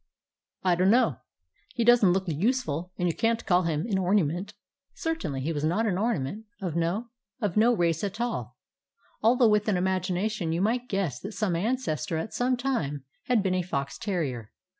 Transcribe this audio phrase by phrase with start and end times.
[0.63, 1.19] "I dunno.
[1.75, 4.53] He doesn't look useful, and you can't call him an ornymint."
[4.95, 8.57] Certainly he was not an ornament: of no 158 A BROOKLYN DOG race at all,
[9.21, 13.53] although with an imagination you might guess that some ancestor at some time had been
[13.53, 14.51] a fox terrier.